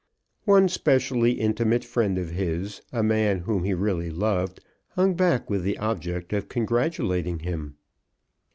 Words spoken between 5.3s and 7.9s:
with the object of congratulating him.